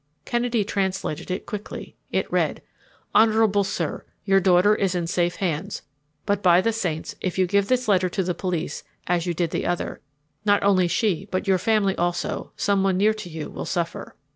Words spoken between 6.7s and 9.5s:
saints, if you give this letter to the police as you